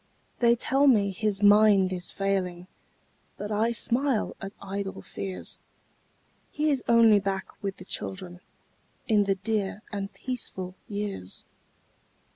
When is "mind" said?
1.43-1.93